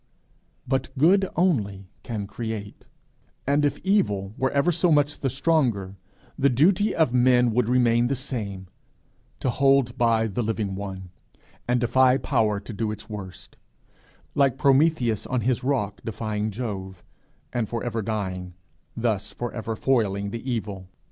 [0.67, 2.85] But Good only can create;
[3.45, 5.95] and if Evil were ever so much the stronger,
[6.39, 8.65] the duty of men would remain the same
[9.41, 11.11] to hold by the Living One,
[11.67, 13.57] and defy Power to its worst
[14.33, 17.03] like Prometheus on his rock, defying Jove,
[17.53, 18.55] and for ever dying
[18.97, 20.89] thus for ever foiling the Evil.